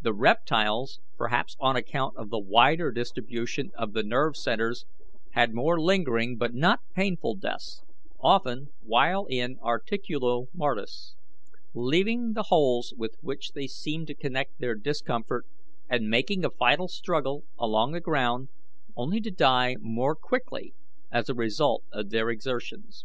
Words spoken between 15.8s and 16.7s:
and making a